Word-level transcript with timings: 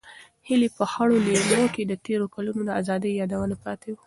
د 0.03 0.03
هیلې 0.47 0.69
په 0.77 0.83
خړو 0.91 1.15
لیمو 1.25 1.65
کې 1.75 1.83
د 1.85 1.93
تېرو 2.05 2.25
کلونو 2.35 2.61
د 2.65 2.71
ازادۍ 2.81 3.11
یادونه 3.21 3.55
پاتې 3.63 3.87
وو. 3.91 3.97